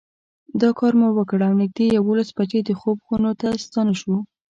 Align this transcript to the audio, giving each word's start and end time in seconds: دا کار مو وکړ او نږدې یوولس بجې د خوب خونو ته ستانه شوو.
دا 0.61 0.69
کار 0.79 0.93
مو 0.99 1.07
وکړ 1.17 1.39
او 1.47 1.53
نږدې 1.61 1.85
یوولس 1.97 2.29
بجې 2.37 2.59
د 2.65 2.69
خوب 2.79 2.97
خونو 3.05 3.31
ته 3.41 3.47
ستانه 3.65 3.93
شوو. 3.99 4.17